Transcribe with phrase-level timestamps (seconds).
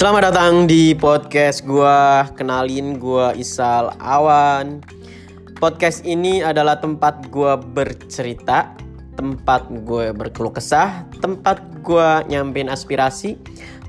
[0.00, 2.24] Selamat datang di podcast gua.
[2.32, 4.80] Kenalin gua Isal Awan.
[5.60, 8.72] Podcast ini adalah tempat gua bercerita,
[9.20, 13.36] tempat gue berkeluh kesah, tempat gua nyampein aspirasi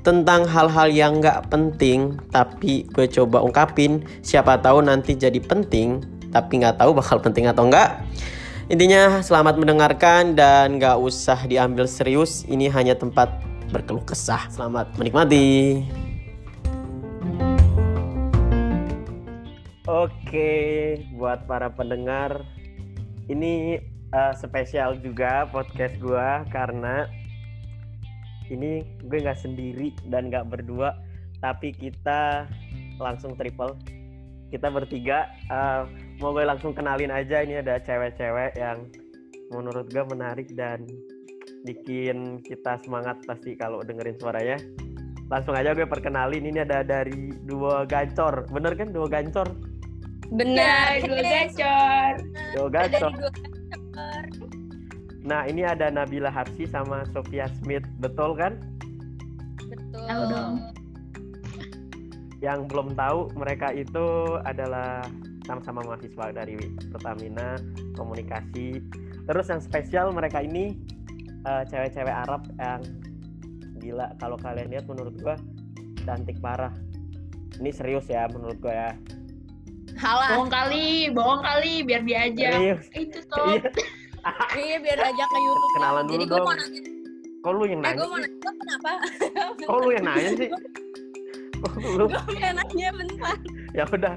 [0.04, 4.04] tentang hal-hal yang gak penting tapi gue coba ungkapin.
[4.20, 8.04] Siapa tahu nanti jadi penting tapi nggak tahu bakal penting atau enggak
[8.68, 12.44] intinya selamat mendengarkan dan gak usah diambil serius.
[12.44, 13.32] Ini hanya tempat
[13.72, 14.52] berkeluh kesah.
[14.52, 15.80] Selamat menikmati
[19.92, 22.48] Oke, buat para pendengar,
[23.28, 23.76] ini
[24.16, 27.04] uh, spesial juga podcast gue karena
[28.48, 30.96] ini gue nggak sendiri dan nggak berdua,
[31.44, 32.48] tapi kita
[32.96, 33.76] langsung triple.
[34.48, 35.84] Kita bertiga, uh,
[36.24, 38.88] mau gue langsung kenalin aja ini ada cewek-cewek yang
[39.52, 40.88] menurut gue menarik dan
[41.68, 44.56] bikin kita semangat pasti kalau dengerin suaranya.
[45.28, 49.71] Langsung aja gue perkenalin ini ada dari dua gancor, bener kan dua gancor?
[50.30, 52.12] Benar, dua gacor.
[52.54, 53.12] Dua gacor.
[55.22, 58.58] Nah, ini ada Nabila Hapsi sama Sofia Smith, betul kan?
[59.70, 60.02] Betul.
[60.06, 60.54] Tahu dong.
[62.42, 65.06] Yang belum tahu, mereka itu adalah
[65.46, 66.58] sama-sama mahasiswa dari
[66.90, 67.54] Pertamina
[67.94, 68.82] Komunikasi.
[69.26, 70.74] Terus yang spesial mereka ini
[71.46, 72.82] uh, cewek-cewek Arab yang
[73.78, 74.10] gila.
[74.18, 75.38] Kalau kalian lihat menurut gua
[76.02, 76.74] cantik parah.
[77.62, 78.90] Ini serius ya menurut gua ya.
[79.96, 80.28] Halah.
[80.34, 82.48] Bohong kali, bohong kali, biar dia aja.
[82.52, 82.84] Serius.
[82.92, 83.46] Itu sob.
[83.48, 83.62] Iya.
[84.54, 85.72] Iya biar aja ke YouTube.
[85.74, 86.46] Kenalan dulu Jadi gue dong.
[86.46, 86.80] mau nanya,
[87.42, 87.98] Kok lu yang eh nanya?
[87.98, 88.90] gue mau nanya kenapa?
[89.58, 90.50] Kok lu yang nanya sih?
[91.94, 92.06] Lu?
[92.06, 93.36] gue pengen nanya bentar.
[93.70, 94.14] Ya udah,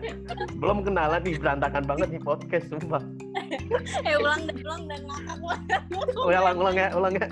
[0.58, 3.02] belum kenalan nih berantakan banget di podcast sumpah.
[4.06, 5.62] Eh ulang deh, ulang dan ngakak ulang.
[6.22, 7.28] Ulang, ulang ya, ulang ya.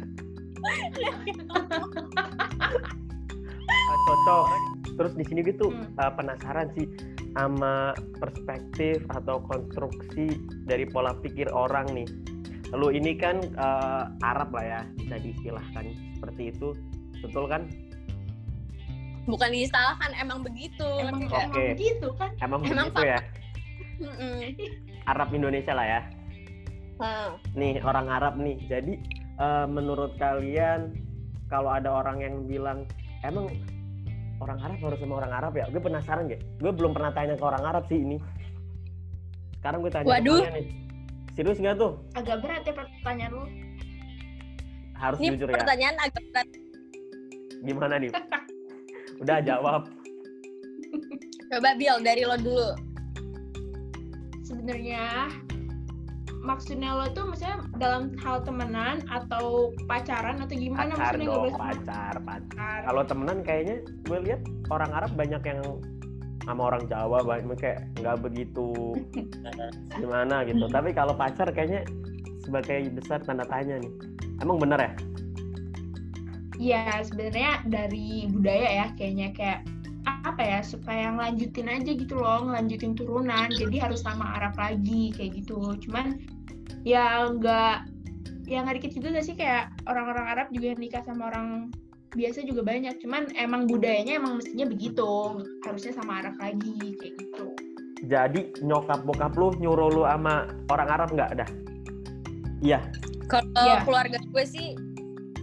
[3.69, 4.45] Ah, cocok.
[4.93, 5.89] Terus di sini gitu Hmm.
[5.97, 6.85] uh, penasaran sih
[7.33, 10.37] sama perspektif atau konstruksi
[10.69, 12.07] dari pola pikir orang nih.
[12.73, 15.85] Lu ini kan uh, Arab lah ya, bisa diistilahkan
[16.17, 16.73] seperti itu.
[17.21, 17.69] Betul kan?
[19.23, 20.83] Bukan disalahkan, emang begitu.
[20.99, 21.43] Emang, Ngerti nggak?
[21.47, 22.31] emang begitu kan?
[22.41, 23.19] Emang, Emang begitu ya?
[25.11, 26.01] Arab Indonesia lah ya.
[27.01, 27.41] Hmm.
[27.57, 28.57] nih orang Arab nih.
[28.69, 28.93] Jadi
[29.41, 30.93] eh, menurut kalian
[31.49, 32.85] kalau ada orang yang bilang
[33.25, 33.49] emang
[34.43, 35.65] orang Arab harus sama orang Arab ya?
[35.71, 36.39] Gue penasaran deh.
[36.59, 38.17] Gue belum pernah tanya ke orang Arab sih ini.
[39.59, 40.39] Sekarang gue tanya Waduh.
[40.51, 40.67] nih.
[41.33, 41.91] Serius nggak tuh?
[42.13, 43.45] Agak berat ya pertanyaan lu.
[44.93, 45.55] Harus Ini jujur ya.
[45.57, 46.47] pertanyaan agak berat.
[47.63, 48.11] Gimana nih?
[49.23, 49.81] Udah jawab.
[51.49, 52.69] Coba Bill dari lo dulu.
[54.43, 55.31] Sebenarnya
[56.43, 61.55] maksudnya lo tuh misalnya dalam hal temenan atau pacaran atau gimana Pacar maksudnya dong, boleh
[61.55, 62.13] pacar.
[62.19, 62.79] pacar.
[62.83, 65.61] Kalau temenan kayaknya gue lihat orang Arab banyak yang
[66.43, 68.99] sama orang Jawa banyak kayak nggak begitu
[70.03, 70.67] gimana gitu.
[70.67, 71.87] Tapi kalau pacar kayaknya
[72.43, 73.91] sebagai besar tanda tanya nih.
[74.43, 74.91] Emang bener ya?
[76.59, 79.59] Iya, sebenarnya dari budaya ya kayaknya kayak
[80.03, 83.47] apa ya supaya ngelanjutin aja gitu loh, ngelanjutin turunan.
[83.51, 85.79] Jadi harus sama Arab lagi kayak gitu.
[85.87, 86.19] Cuman
[86.83, 87.89] ya nggak
[88.47, 91.71] ya nggak dikit juga gak sih kayak orang-orang Arab juga yang nikah sama orang
[92.13, 93.01] biasa juga banyak.
[93.01, 95.41] Cuman emang budayanya emang mestinya begitu.
[95.65, 97.45] Harusnya sama Arab lagi kayak gitu.
[98.03, 101.45] Jadi nyokap bokap lu nyuruh lu sama orang Arab nggak ada?
[102.61, 102.79] Iya.
[103.31, 103.81] Kalau Iya.
[103.87, 104.75] keluarga gue sih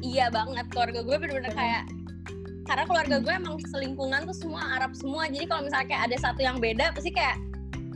[0.05, 0.69] iya banget.
[0.71, 1.85] Keluarga gue bener-bener kayak
[2.69, 5.27] karena keluarga gue emang selingkungan tuh semua Arab semua.
[5.27, 7.41] Jadi kalau misalnya kayak ada satu yang beda pasti kayak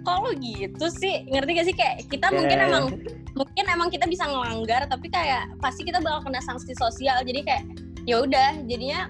[0.04, 1.24] kok lo gitu sih?
[1.26, 2.68] Ngerti gak sih kayak kita mungkin Ya, ya.
[2.70, 2.84] emang
[3.34, 7.24] mungkin emang kita bisa ngelanggar tapi kayak pasti kita bakal kena sanksi sosial.
[7.24, 7.64] Jadi kayak
[8.04, 9.08] ya udah jadinya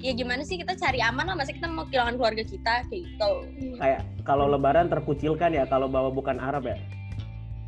[0.00, 3.32] ya gimana sih kita cari aman lah masa kita mau kehilangan keluarga kita kayak gitu.
[3.76, 6.76] Kayak kalau Lebaran terkucilkan ya kalau bawa bukan Arab ya.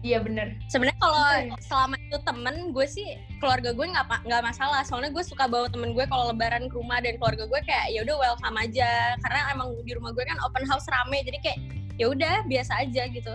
[0.05, 0.55] Iya bener.
[0.71, 1.57] Sebenarnya kalau Iya.
[1.59, 3.09] selama itu temen gue sih
[3.41, 7.01] keluarga gue nggak nggak masalah soalnya gue suka bawa temen gue kalau lebaran ke rumah
[7.03, 10.63] dan keluarga gue kayak ya udah welcome aja karena emang di rumah gue kan open
[10.65, 11.59] house rame jadi kayak
[11.97, 13.35] ya udah biasa aja gitu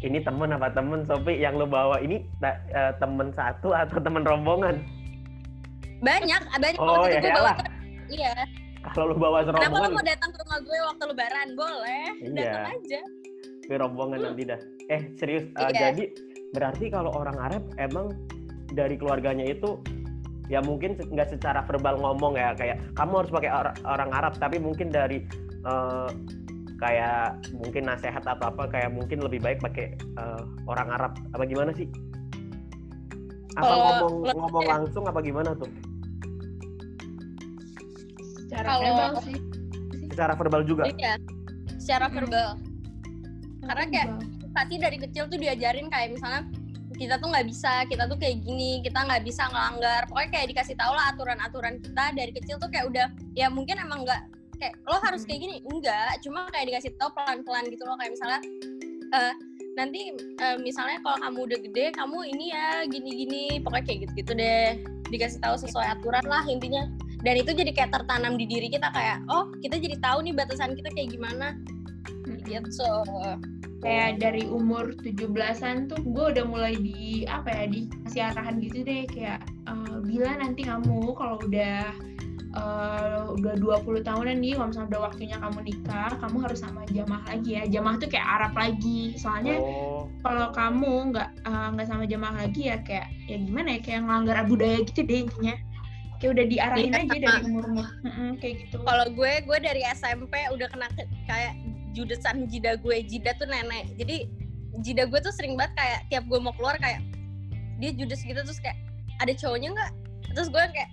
[0.00, 4.80] Ini temen apa temen Sofi yang lu bawa ini eh, temen satu atau temen rombongan?
[6.00, 7.58] banyak banyak Oh, waktu ya itu gue bawa elah.
[8.08, 8.32] iya
[8.90, 12.32] Kalau lu bawa kenapa lo serombongan, mau datang ke rumah gue waktu lebaran boleh Iya.
[12.32, 13.00] datang aja
[13.60, 14.60] ke rombongan nanti dah.
[14.88, 15.92] Eh serius, eh, Iya.
[15.92, 16.04] jadi
[16.50, 18.16] berarti kalau orang Arab emang
[18.72, 19.78] dari keluarganya itu
[20.48, 24.56] ya mungkin nggak secara verbal ngomong ya kayak kamu harus pakai or- orang Arab, tapi
[24.56, 25.28] mungkin dari
[25.60, 26.08] eh,
[26.80, 27.20] kayak
[27.52, 31.86] mungkin nasihat atau apa kayak mungkin lebih baik pakai eh, orang Arab apa gimana sih?
[33.52, 35.70] Apa Kalau ngomong lebih- ngomong langsung apa gimana tuh?
[38.40, 39.38] Secara Kalau- verbal sih.
[40.10, 41.14] secara verbal juga iya
[41.78, 42.18] secara Mm-mm.
[42.18, 42.48] verbal
[43.62, 44.08] karena kayak
[44.50, 46.42] pasti dari kecil tuh diajarin kayak misalnya
[46.92, 50.74] kita tuh nggak bisa kita tuh kayak gini kita nggak bisa ngelanggar pokoknya kayak dikasih
[50.74, 54.20] tau lah aturan-aturan kita dari kecil tuh kayak udah ya mungkin emang nggak
[54.60, 55.56] kayak lo harus kayak gini.
[55.64, 57.96] Enggak cuma kayak dikasih tau pelan-pelan gitu loh.
[57.96, 58.40] Kayak misalnya
[59.16, 59.34] eh,
[59.74, 64.68] nanti eh, misalnya kalau kamu udah gede kamu ini ya gini-gini pokoknya kayak gitu-gitu deh.
[65.08, 66.84] Dikasih tahu sesuai aturan lah intinya.
[67.20, 70.76] Dan itu jadi kayak tertanam di diri kita kayak oh kita jadi tahu nih batasan
[70.76, 71.56] kita kayak gimana.
[72.28, 72.44] Mm-mm.
[72.44, 72.92] gitu.
[73.80, 79.08] Kayak dari umur 17-an tuh gue udah mulai di apa ya dikasih arahan gitu deh.
[79.08, 81.96] Kayak eh, bila nanti kamu kalau udah
[82.50, 87.24] eh, udah 20 tahunan nih kalau misalnya udah waktunya kamu nikah kamu harus sama jamaah
[87.30, 87.62] lagi ya.
[87.70, 89.00] Jamaah tuh kayak Arab lagi.
[89.14, 90.10] Soalnya oh.
[90.26, 94.36] kalau kamu nggak eh, nggak sama jamaah lagi ya kayak ya gimana ya kayak ngelanggar
[94.50, 95.54] budaya gitu deh intinya.
[96.20, 97.16] Kayak udah diarahin aja sama.
[97.16, 97.86] dari umur umur
[98.42, 98.76] kayak gitu.
[98.82, 101.54] Kalau gue gue dari SMP udah kena ke- kayak
[101.94, 102.96] judesan jida gue.
[103.06, 103.94] Jida tuh nenek.
[103.96, 104.28] Jadi
[104.84, 107.02] jida gue tuh sering banget kayak tiap gue mau keluar kayak
[107.80, 108.76] dia judes gitu terus kayak
[109.22, 109.92] ada cowoknya nggak?
[110.36, 110.90] Terus gue kayak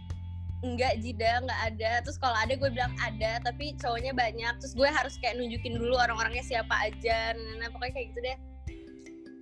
[0.66, 1.92] enggak jida nggak ada.
[2.02, 4.54] Terus kalau ada gue bilang ada tapi cowoknya banyak.
[4.62, 8.38] Terus gue harus kayak nunjukin dulu orang-orangnya siapa aja nah pokoknya kayak gitu deh.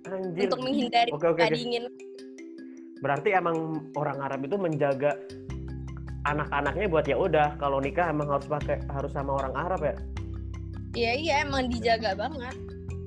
[0.06, 0.46] Anjir.
[0.46, 1.54] Untuk menghindari oke, nggak oke.
[1.56, 1.84] diingin
[3.04, 5.12] berarti emang orang Arab itu menjaga
[6.24, 9.94] anak-anaknya buat ya udah kalau nikah emang harus pakai harus sama orang Arab ya?
[10.96, 12.56] Iya iya emang dijaga banget.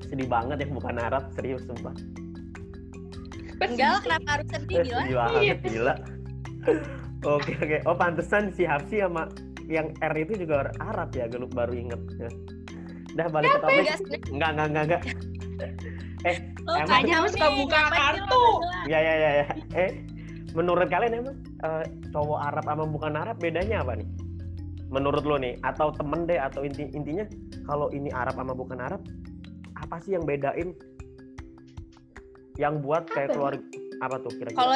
[0.06, 1.96] Sedih banget ya bukan Arab serius sumpah.
[3.60, 5.02] Enggak lah kenapa harus sedih Eh, gila.
[5.04, 5.94] sedih banget gila
[7.26, 7.78] oke oke.
[7.86, 9.28] Oh pantesan si Hapsi sama
[9.68, 12.02] yang R itu juga Arab ya gue baru inget.
[12.18, 12.30] Ya.
[13.10, 13.74] udah balik ke topik.
[13.74, 15.02] Enggak, sebenarnya enggak enggak enggak enggak.
[16.62, 18.44] Lo Emang- kacau Kayaknya suka buka kartu.
[18.86, 19.46] ya ya ya ya.
[19.76, 19.90] Eh
[20.54, 24.08] menurut kalian emang eh, cowok Arab sama bukan Arab bedanya apa nih?
[24.90, 27.26] Menurut lo nih atau temen deh atau inti intinya
[27.66, 29.02] kalau ini Arab sama bukan Arab
[29.76, 30.74] apa sih yang bedain?
[32.58, 33.36] Yang buat kayak Apa ya?
[33.36, 33.54] keluar
[34.00, 34.58] apa tuh kira-kira?
[34.58, 34.76] Kalau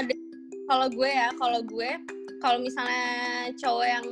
[0.64, 1.92] kalau gue ya kalau gue
[2.44, 3.08] kalau misalnya
[3.56, 4.08] cowok yang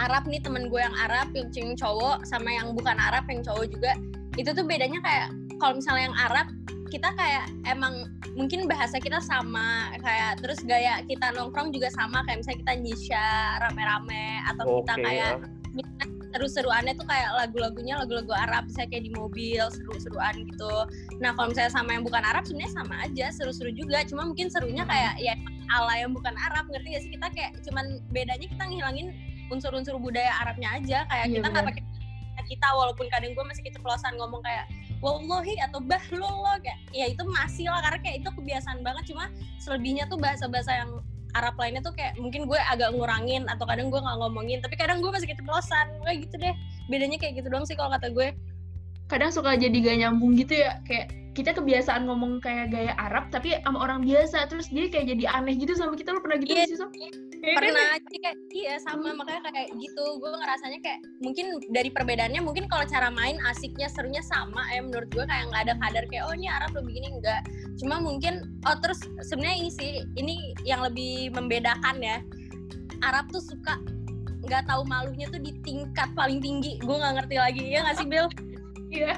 [0.00, 3.92] Arab nih temen gue yang Arab yang cowok sama yang bukan Arab yang cowok juga
[4.40, 5.28] itu tuh bedanya kayak
[5.60, 6.48] kalau misalnya yang Arab
[6.88, 12.40] kita kayak emang mungkin bahasa kita sama kayak terus gaya kita nongkrong juga sama kayak
[12.40, 13.26] misalnya kita nyisha
[13.60, 16.08] rame-rame atau kita Oke, kayak ah.
[16.34, 20.74] Seru-seruannya tuh kayak lagu-lagunya lagu-lagu Arab misalnya kayak di mobil seru-seruan gitu.
[21.22, 24.04] Nah kalau misalnya sama yang bukan Arab sebenarnya sama aja seru-seru juga.
[24.04, 25.34] Cuma mungkin serunya kayak ya
[25.72, 27.10] ala yang bukan Arab ngerti gak sih?
[27.12, 29.08] Kita kayak cuman bedanya kita ngilangin
[29.48, 30.98] unsur-unsur budaya Arabnya aja.
[31.08, 31.84] Kayak Iya, kita nggak pakai
[32.48, 34.64] kita walaupun kadang gue masih keceplosan ngomong kayak
[35.04, 39.04] wallahi atau bahlullah kayak ya itu masih lah karena kayak itu kebiasaan banget.
[39.12, 39.28] Cuma
[39.60, 40.90] selebihnya tuh bahasa-bahasa yang
[41.38, 44.98] Arab lainnya tuh kayak mungkin gue agak ngurangin atau kadang gue nggak ngomongin tapi kadang
[44.98, 45.86] gue masih keceplosan.
[46.02, 46.54] Kayak gitu deh.
[46.90, 48.34] Bedanya kayak gitu doang sih kalau kata gue.
[49.08, 50.82] Kadang suka jadi gak nyambung gitu ya.
[50.84, 54.50] Kayak kita kebiasaan ngomong kayak gaya Arab tapi sama orang biasa.
[54.50, 56.12] Terus dia kayak jadi aneh gitu sama kita.
[56.12, 56.90] Lu pernah gitu nggak sih kan?
[57.42, 59.14] Pernah aja kayak iya sama.
[59.14, 60.04] Makanya kayak gitu.
[60.20, 64.82] Gue ngerasanya kayak mungkin dari perbedaannya mungkin kalau cara main asiknya serunya sama ya.
[64.82, 67.08] Menurut gue kayak nggak ada kadar kayak oh ini Arab lebih gini.
[67.18, 67.42] Enggak
[67.78, 70.34] cuma mungkin oh terus sebenarnya ini sih ini
[70.66, 72.18] yang lebih membedakan ya.
[73.06, 73.78] Arab tuh suka
[74.48, 76.78] nggak tahu malunya tuh di tingkat paling tinggi.
[76.82, 77.64] Gue nggak ngerti lagi.
[77.70, 78.26] Ya nggak sih Bill
[78.94, 79.14] iya.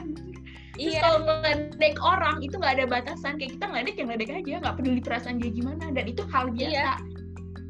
[0.80, 1.02] Terus iya.
[1.04, 3.36] kalau ngeledek orang itu nggak ada batasan.
[3.36, 4.54] Kayak kita ngeledek yang ngeledek aja.
[4.64, 5.84] Nggak peduli perasaan dia gimana.
[5.92, 6.72] Dan itu hal biasa.
[6.72, 6.94] Iya.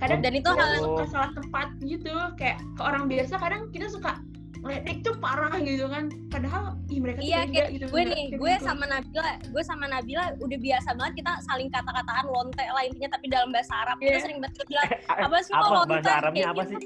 [0.00, 4.12] Kadang dan itu hal suka salah tempat gitu kayak ke orang biasa kadang kita suka
[4.60, 8.24] ngeledek tuh parah gitu kan padahal ih mereka tuh Iya, beda kayak gitu gue nih
[8.34, 8.60] gue gitu.
[8.62, 13.26] sama Nabila gue sama Nabila udah biasa banget kita saling kata-kataan lonte lah intinya tapi
[13.26, 14.20] dalam bahasa Arab kita Iya.
[14.20, 14.88] sering banget bilang
[15.26, 16.70] apa sih apa lonte bahasa Arabnya apa gitu?
[16.70, 16.80] sih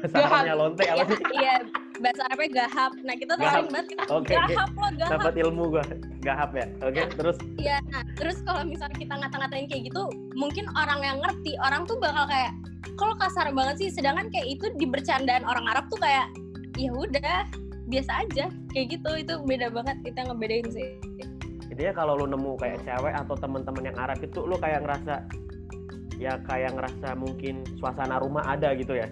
[0.12, 0.16] bahasa.
[0.22, 1.54] Arabnya lonte apa Iya, sih iya
[2.00, 2.92] bahasa Arabnya gahap.
[3.04, 3.64] Nah kita tuh Gahap.
[3.68, 4.32] banget kita oke.
[4.32, 5.12] gahap loh gahap.
[5.20, 5.84] Dapat ilmu gua.
[6.24, 6.66] Gahap ya.
[6.80, 7.36] Oke terus?
[7.60, 10.02] Iya, nah terus kalau misalnya kita ngata-ngatain kayak gitu,
[10.34, 12.52] mungkin orang yang ngerti, orang tuh bakal kayak,
[12.96, 16.28] kalau kasar banget sih, sedangkan kayak itu di bercandaan orang Arab tuh kayak,
[16.76, 17.44] ya udah
[17.88, 19.96] biasa aja, kayak gitu, itu beda banget.
[20.04, 20.88] Kita ngebedain sih.
[21.70, 25.22] intinya kalau lu nemu kayak cewek atau teman-teman yang Arab itu lu kayak ngerasa
[26.18, 29.06] ya kayak ngerasa mungkin suasana rumah ada gitu ya?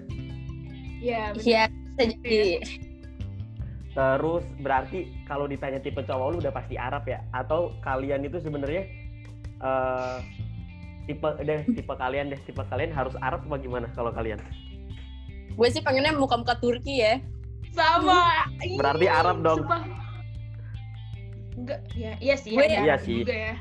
[0.98, 1.70] Iya, bener.
[1.98, 2.42] Iya, bisa jadi.
[3.90, 8.86] terus berarti kalau ditanya tipe cowok lu udah pasti Arab ya atau kalian itu sebenarnya
[9.58, 10.18] eh
[11.04, 14.38] tipe deh tipe kalian deh tipe kalian harus Arab apa gimana kalau kalian
[15.50, 17.18] Gue sih pengennya muka-muka Turki ya.
[17.68, 18.46] sama
[18.78, 19.58] Berarti Arab dong.
[19.60, 19.82] sumpah.
[21.52, 23.16] enggak ya iya sih Gue- Iya Arab sih.
[23.20, 23.54] juga ya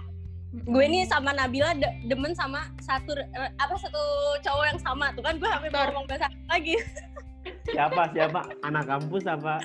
[0.48, 3.26] Gue nih sama Nabila de- demen sama satu eh,
[3.56, 4.00] apa satu
[4.40, 6.78] cowok yang sama tuh kan gue hampir ngomong bahasa lagi.
[7.72, 8.42] siapa siapa?
[8.64, 9.60] Anak kampus apa?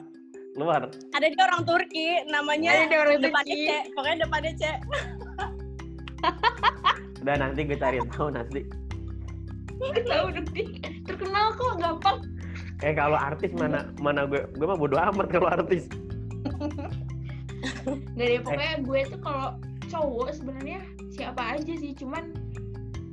[0.58, 0.84] Luar.
[1.16, 3.68] Ada dia orang Turki, namanya Ada dia orang depannya Turki.
[3.68, 4.64] C, pokoknya depannya C.
[7.22, 8.60] udah nanti gue cari tahu nanti
[9.82, 10.62] Gak tahu nanti
[11.02, 12.18] terkenal kok gampang.
[12.82, 13.90] eh kalau artis mana?
[13.98, 14.42] Mana gue?
[14.54, 15.86] Gue mah bodo amat kalau artis.
[18.14, 19.58] Dari pokoknya gue tuh kalau
[19.90, 20.80] cowok sebenarnya
[21.10, 22.30] siapa aja sih, cuman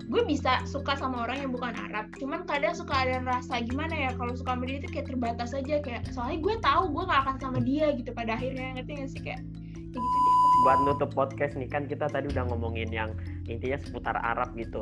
[0.09, 2.09] gue bisa suka sama orang yang bukan Arab.
[2.17, 5.77] Cuman kadang suka ada rasa gimana ya kalau suka sama dia itu kayak terbatas aja
[5.85, 9.21] kayak soalnya gue tahu gue gak akan sama dia gitu pada akhirnya ngerti gak sih
[9.21, 9.41] kayak
[9.89, 10.35] ya gitu deh.
[10.65, 13.09] buat nutup podcast nih kan kita tadi udah ngomongin yang
[13.49, 14.81] intinya seputar Arab gitu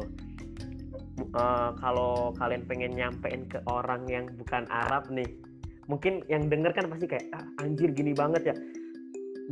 [1.18, 5.26] Eh, kalau kalian pengen nyampein ke orang yang bukan Arab nih
[5.90, 8.56] mungkin yang denger kan pasti kayak ah, anjir gini banget ya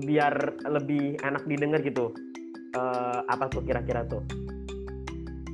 [0.05, 0.34] biar
[0.70, 2.13] lebih enak didengar gitu
[2.75, 4.20] Eh, apa tuh kira-kira tuh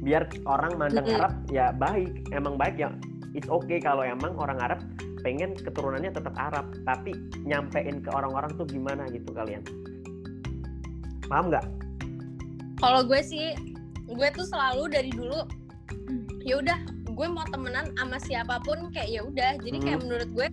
[0.01, 1.17] biar orang mandang Mm-mm.
[1.21, 2.89] Arab ya baik emang baik ya
[3.37, 4.81] it's okay kalau emang orang Arab
[5.21, 7.13] pengen keturunannya tetap Arab tapi
[7.45, 9.61] nyampein ke orang-orang tuh gimana gitu kalian
[11.29, 11.65] paham nggak
[12.81, 13.53] Kalau gue sih,
[14.09, 15.45] gue tuh selalu dari dulu
[16.41, 16.81] ya udah
[17.13, 19.61] gue mau temenan sama siapa pun kayak ya udah.
[19.61, 20.47] Jadi kayak menurut gue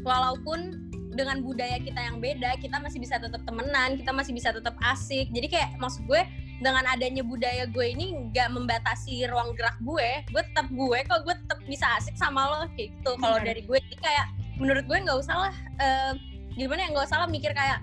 [0.00, 4.72] walaupun dengan budaya kita yang beda, kita masih bisa tetap temenan, kita masih bisa tetap
[4.88, 5.28] asik.
[5.36, 6.24] Jadi kayak maksud gue
[6.60, 11.34] dengan adanya budaya gue ini nggak membatasi ruang gerak gue, gue tetap gue kok gue
[11.34, 13.12] tetap bisa asik sama lo kayak gitu.
[13.16, 13.48] Kalau Bener.
[13.48, 14.26] dari gue Jadi kayak
[14.60, 16.12] menurut gue nggak usah lah eh,
[16.54, 17.80] gimana ya nggak usah lah mikir kayak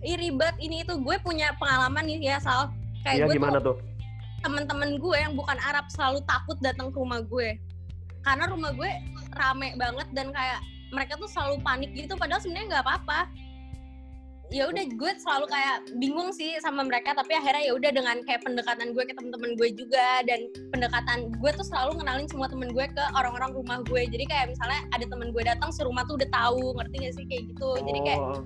[0.00, 2.72] ih ribet ini itu gue punya pengalaman nih ya Sal
[3.04, 3.76] kayak Iya gue gimana tuh tuh
[4.44, 7.56] teman-teman gue yang bukan Arab selalu takut datang ke rumah gue
[8.24, 8.90] karena rumah gue
[9.36, 10.60] rame banget dan kayak
[10.92, 13.28] mereka tuh selalu panik gitu padahal sebenarnya nggak apa-apa
[14.54, 18.46] ya udah gue selalu kayak bingung sih sama mereka tapi akhirnya ya udah dengan kayak
[18.46, 22.86] pendekatan gue ke teman-teman gue juga dan pendekatan gue tuh selalu ngenalin semua temen gue
[22.86, 26.78] ke orang-orang rumah gue jadi kayak misalnya ada temen gue datang serumah tuh udah tahu
[26.78, 28.40] ngerti gak sih kayak gitu jadi kayak Oh,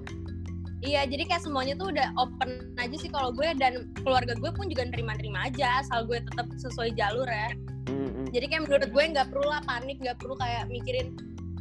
[0.78, 4.70] Iya, jadi kayak semuanya tuh udah open aja sih kalau gue dan keluarga gue pun
[4.70, 7.50] juga nerima-nerima aja asal gue tetap sesuai jalur ya.
[7.90, 8.26] mm, mm.
[8.30, 11.18] Jadi kayak menurut gue nggak perlu lah panik, nggak perlu kayak mikirin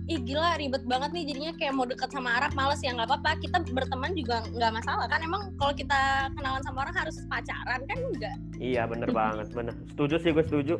[0.07, 1.51] ih gila ribet banget nih jadinya.
[1.59, 2.79] Kayak mau deket sama Arab males.
[2.79, 3.31] Ya nggak apa-apa.
[3.43, 5.05] Kita berteman juga nggak masalah.
[5.11, 8.37] Kan emang kalau kita kenalan sama orang harus pacaran kan enggak?
[8.57, 9.75] Iya bener banget bener.
[9.91, 10.75] Setuju sih gue setuju.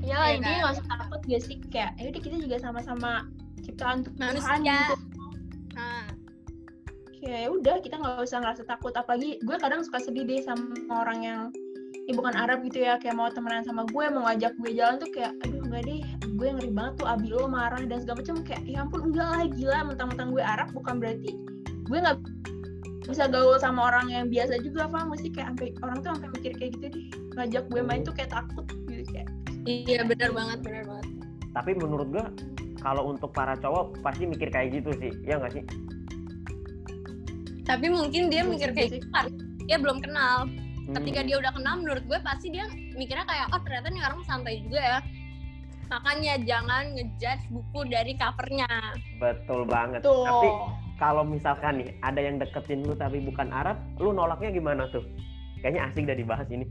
[0.00, 0.60] Ya Iya intinya kan?
[0.64, 1.56] nggak usah takut gak sih.
[1.68, 3.12] Kayak ya udah kita juga sama-sama
[3.60, 4.56] ciptaan Tuhan manusia.
[4.56, 4.96] Gitu.
[5.76, 6.06] nah.
[7.18, 8.92] Kayak ya udah kita nggak usah ngerasa takut.
[8.96, 11.40] Apalagi gue kadang suka sedih deh sama orang yang
[12.08, 12.96] ya bukan Arab gitu ya.
[12.96, 16.00] Kayak mau temenan sama gue mau ngajak gue jalan tuh kayak aduh enggak deh
[16.38, 19.42] gue ngeri banget tuh abi lo marah dan segala macam kayak ya ampun enggak lah
[19.50, 21.34] gila mentang-mentang gue Arab bukan berarti
[21.90, 22.18] gue nggak
[23.08, 26.28] bisa gaul sama orang yang biasa juga paham gak sih kayak sampai orang tuh sampai
[26.36, 27.04] mikir kayak gitu deh
[27.34, 29.28] ngajak gue main tuh kayak takut gitu kayak.
[29.64, 31.06] Iya benar banget benar banget.
[31.56, 32.24] Tapi menurut gue
[32.78, 35.64] kalau untuk para cowok pasti mikir kayak gitu sih ya nggak sih?
[37.64, 39.00] Tapi mungkin dia Iya mikir kayak iya sih.
[39.02, 40.44] gitu dia belum kenal.
[40.88, 44.20] Hmm, ketika dia udah kenal menurut gue pasti dia mikirnya kayak oh ternyata nih orang
[44.28, 44.98] santai juga ya
[45.88, 48.68] makanya jangan ngejudge buku dari covernya.
[49.18, 50.00] Betul banget.
[50.04, 50.48] Tuh tapi
[51.00, 55.04] kalau misalkan nih ada yang deketin lu tapi bukan Arab lu nolaknya gimana tuh?
[55.64, 56.66] Kayaknya asik dah dibahas ini.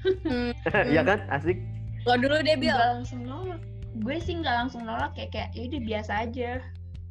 [0.88, 1.20] Iya kan?
[1.28, 1.60] Asik.
[2.08, 2.72] Lo dulu deh Bil.
[2.72, 3.60] Langsung nolak.
[4.00, 5.12] Gue sih nggak langsung nolak.
[5.12, 6.50] Kayak kayak ya udah biasa aja.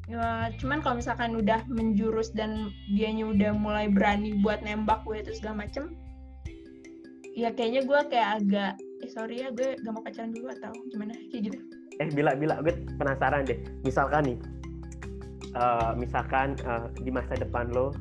[0.09, 5.37] Ya, cuman kalau misalkan udah menjurus dan dianya udah mulai berani buat nembak gue terus
[5.37, 5.93] segala macem
[7.39, 11.13] ya kayaknya gue kayak agak eh sorry ya gue gak mau pacaran dulu atau gimana?
[11.31, 11.57] Kayak gitu.
[11.99, 12.59] Eh bila bila.
[12.59, 13.59] Gue penasaran deh.
[13.83, 14.37] Misalkan nih
[15.55, 17.95] eh, misalkan eh, di masa depan lo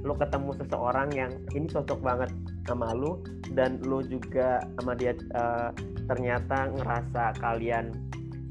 [0.00, 2.30] lo ketemu seseorang yang ini cocok banget
[2.64, 3.20] sama lo
[3.52, 5.70] dan lo juga sama dia eh,
[6.08, 7.92] ternyata ngerasa kalian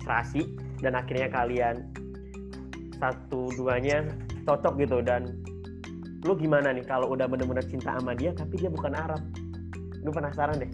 [0.05, 0.45] serasi
[0.79, 1.75] dan akhirnya kalian
[3.01, 4.05] satu duanya
[4.45, 5.35] cocok gitu dan
[6.27, 9.23] lo gimana nih kalau udah bener-bener cinta sama dia tapi dia bukan Arab?
[9.99, 10.71] Gue penasaran deh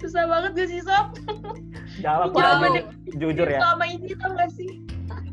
[0.00, 1.06] susah banget gue sih sob?
[1.98, 2.82] Jawab Jawab aja.
[3.12, 3.60] jujur ya.
[3.60, 4.70] selama ini tau gak sih?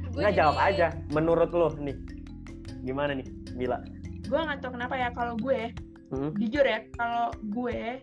[0.10, 0.88] Gue Nggak jawab aja.
[1.10, 1.96] Menurut lo nih,
[2.82, 3.80] gimana nih, Bila?
[4.22, 5.72] gue nggak tahu kenapa ya kalau gue
[6.08, 6.32] Hmm?
[6.36, 8.00] jujur ya kalau gue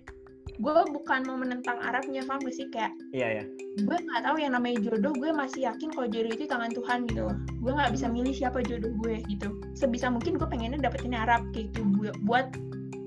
[0.55, 2.69] gue bukan mau menentang Arabnya paham gak sih?
[2.69, 3.45] Kayak Iya ya.
[3.79, 7.21] gue nggak tahu yang namanya jodoh gue masih yakin kalau jodoh itu tangan Tuhan gitu
[7.23, 7.37] loh.
[7.59, 9.49] Gue nggak bisa milih siapa jodoh gue gitu.
[9.73, 12.47] Sebisa mungkin gue pengennya dapetin Arab kayak gitu bu- buat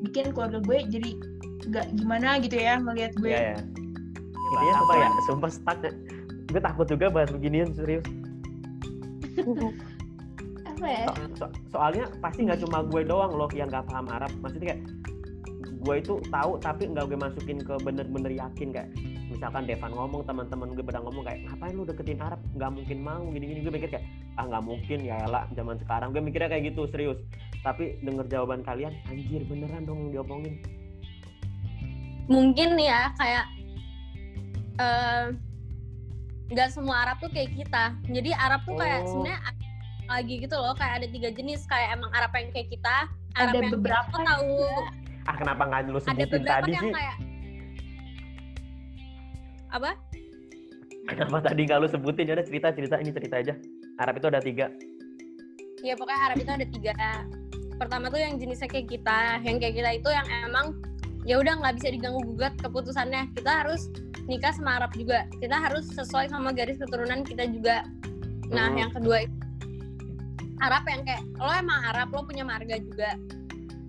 [0.03, 1.11] bikin keluarga gue jadi
[1.67, 3.59] nggak gimana gitu ya melihat gue Iya ya.
[4.47, 5.07] Intinya apa ya?
[5.27, 5.79] Sumpah stuck.
[6.47, 8.05] Gue takut juga bahas beginian serius.
[10.67, 14.31] apa ya So- so- soalnya pasti nggak cuma gue doang loh yang nggak paham Arab.
[14.39, 14.81] Maksudnya kayak
[15.77, 18.89] gue itu tahu tapi nggak gue masukin ke bener-bener yakin kayak
[19.27, 22.39] misalkan Devan ngomong teman-teman gue pada ngomong kayak ngapain lu deketin Arab?
[22.55, 23.59] Nggak mungkin mau gini-gini.
[23.61, 24.05] Gue mikir kayak
[24.39, 26.09] ah nggak mungkin ya lah zaman sekarang.
[26.15, 27.19] Gue mikirnya kayak gitu serius.
[27.61, 30.63] Tapi denger jawaban kalian anjir beneran dong yang diomongin.
[32.27, 33.45] Mungkin ya kayak
[34.79, 35.25] eh,
[36.47, 37.93] nggak semua Arab tuh kayak kita.
[38.07, 39.07] Jadi Arab tuh kayak Oh.
[39.11, 39.39] sebenarnya
[40.07, 41.67] lagi gitu loh kayak ada tiga jenis.
[41.67, 42.95] Kayak emang Arab yang kayak kita
[43.35, 44.55] Arab Ada yang beberapa lo tahu
[45.27, 46.93] ah kenapa nggak lu sebutin tadi yang sih?
[46.95, 47.17] kayak
[49.67, 49.91] apa?
[51.07, 52.27] Kenapa tadi nggak lu sebutin?
[52.27, 52.95] Ya udah cerita cerita.
[52.99, 53.53] Ini cerita aja.
[53.99, 54.67] Arab itu ada tiga.
[55.83, 56.95] Ya pokoknya Arab itu ada tiga.
[57.77, 60.67] Pertama tuh yang jenisnya kayak kita yang kayak kita itu yang emang
[61.27, 63.31] ya udah nggak bisa diganggu gugat keputusannya.
[63.35, 63.91] Kita harus
[64.27, 65.27] nikah sama Arab juga.
[65.39, 67.83] Kita harus sesuai sama garis keturunan kita juga.
[68.51, 68.79] Nah Hmm.
[68.79, 69.35] yang kedua itu
[70.57, 73.13] Arab yang kayak lo emang Arab lo punya marga juga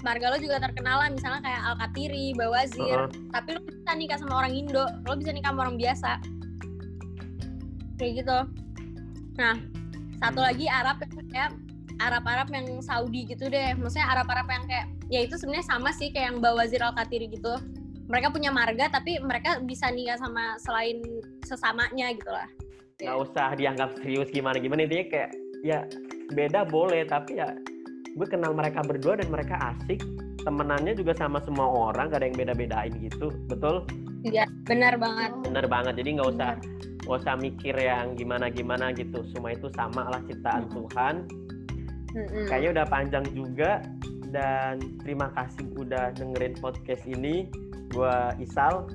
[0.06, 2.98] marga lo juga terkenal lah misalnya kayak Al Katiri, Bawazir.
[3.08, 3.30] Heeh.
[3.34, 6.10] tapi lo bisa nikah sama orang Indo lo bisa nikah sama orang biasa.
[7.98, 8.38] Kayak gitu.
[9.38, 9.54] Nah
[10.18, 11.50] satu lagi Arab yang kayak
[11.98, 13.74] Arab-Arab yang Saudi gitu deh.
[13.74, 17.58] Maksudnya Arab-Arab yang kayak ya itu sebenarnya sama sih kayak yang Bawazir Al Katiri gitu.
[18.08, 21.02] Mereka punya marga tapi mereka bisa nikah sama selain
[21.42, 22.46] sesamanya gitu lah.
[23.02, 25.30] Nggak usah dianggap serius gimana gimana intinya kayak
[25.66, 25.82] ya
[26.32, 27.50] beda boleh tapi ya
[28.16, 30.00] gue kenal mereka berdua dan mereka asik.
[30.46, 33.28] Temenannya juga sama semua orang gak ada yang beda bedain gitu.
[33.50, 33.84] Betul?
[34.26, 35.30] Iya benar banget.
[35.44, 35.94] Bener banget.
[36.00, 36.52] Jadi nggak usah
[37.06, 39.22] nggak usah mikir yang gimana gimana gitu.
[39.34, 40.74] Semua itu sama lah ciptaan Mm-mm.
[40.74, 41.14] Tuhan.
[42.08, 42.46] Mm-mm.
[42.48, 43.82] kayaknya udah panjang juga.
[44.28, 47.48] Dan terima kasih udah dengerin podcast ini.
[47.92, 48.88] Gua Isal.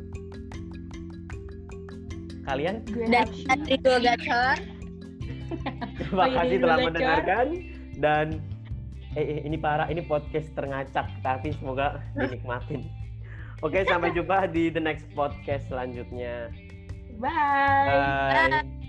[2.44, 2.84] Kalian?
[2.92, 3.28] Gue dan
[3.80, 4.58] dua gacor
[5.98, 7.46] terima Oh iya, kasih ini telah dulu, mendengarkan.
[8.02, 8.28] Dan
[9.16, 12.86] eh, eh, ini parah ini podcast terngacak tapi semoga dinikmatin.
[13.64, 16.52] Oke sampai jumpa di the next podcast selanjutnya.
[17.22, 18.60] Bye.
[18.60, 18.83] bye